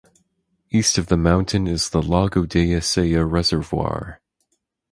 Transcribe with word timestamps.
East 0.71 0.97
of 0.97 1.09
the 1.09 1.15
mountain 1.15 1.67
is 1.67 1.91
the 1.91 2.01
Lago 2.01 2.43
della 2.47 2.81
Sella 2.81 3.23
reservoir. 3.23 4.19